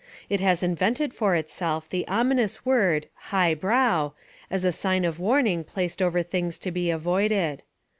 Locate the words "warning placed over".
5.19-6.23